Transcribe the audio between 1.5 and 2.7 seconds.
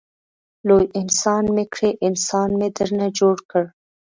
مې کړې انسان مې